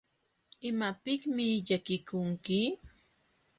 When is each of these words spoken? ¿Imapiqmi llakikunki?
¿Imapiqmi 0.69 1.47
llakikunki? 1.67 2.59